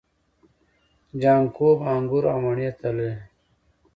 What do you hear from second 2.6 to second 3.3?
تللې.